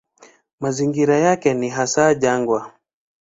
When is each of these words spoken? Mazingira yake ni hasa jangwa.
Mazingira 0.59 1.15
yake 1.17 1.53
ni 1.53 1.69
hasa 1.69 2.15
jangwa. 2.15 2.71